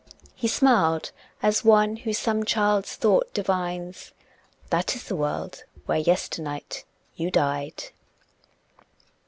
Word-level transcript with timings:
He 0.33 0.47
smiled 0.47 1.11
as 1.43 1.63
one 1.63 1.97
who 1.97 2.11
some 2.11 2.43
child's 2.43 2.95
thought 2.95 3.31
divines: 3.35 4.13
"That 4.71 4.95
is 4.95 5.03
the 5.03 5.15
world 5.15 5.63
where 5.85 5.99
yesternight 5.99 6.85
you 7.15 7.29
died." 7.29 7.91